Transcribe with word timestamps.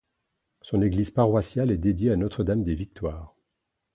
Son 0.63 0.81
église 0.81 1.11
paroissiale 1.11 1.69
est 1.69 1.77
dédiée 1.77 2.09
à 2.11 2.15
Notre-Dame-des-Victoires. 2.15 3.35